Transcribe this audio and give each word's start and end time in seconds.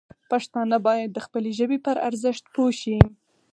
پښتانه 0.31 0.77
باید 0.87 1.09
د 1.13 1.17
خپلې 1.25 1.51
ژبې 1.59 1.77
پر 1.85 1.95
ارزښت 2.07 2.43
پوه 2.53 2.71
شي. 2.81 2.97